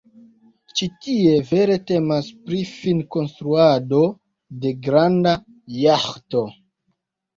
[0.79, 4.01] Ĉi tie vere temas pri finkonstruado
[4.65, 5.35] de granda
[5.79, 6.47] jaĥto.